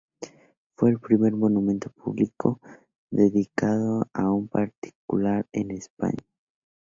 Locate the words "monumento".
1.33-1.91